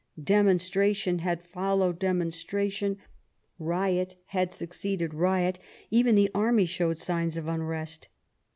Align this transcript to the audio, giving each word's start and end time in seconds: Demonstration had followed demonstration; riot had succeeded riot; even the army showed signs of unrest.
Demonstration 0.23 1.19
had 1.19 1.45
followed 1.45 1.99
demonstration; 1.99 2.97
riot 3.59 4.15
had 4.29 4.51
succeeded 4.51 5.13
riot; 5.13 5.59
even 5.91 6.15
the 6.15 6.31
army 6.33 6.65
showed 6.65 6.97
signs 6.97 7.37
of 7.37 7.47
unrest. 7.47 8.07